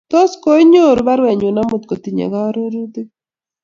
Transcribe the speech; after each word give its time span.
tos 0.11 0.31
ko 0.43 0.51
inyoru 0.63 0.99
baruenyu 1.07 1.47
omut 1.63 1.83
kotinyei 1.89 2.33
orurutik 2.47 3.07